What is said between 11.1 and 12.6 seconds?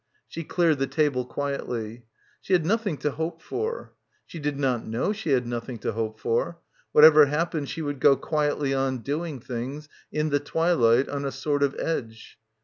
a sort of edge.